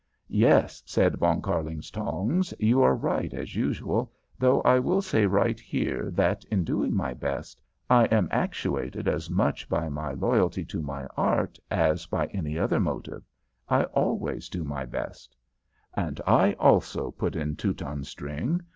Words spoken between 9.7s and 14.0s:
my loyalty to my art as by any other motive. I